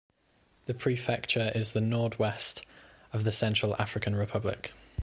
[0.65, 2.65] The prefecture is in the nord-west
[3.13, 4.73] of the Central African Republic.